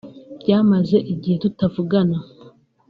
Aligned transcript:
Byamaze 0.41 0.97
igihe 1.13 1.35
tutavugana 1.43 2.17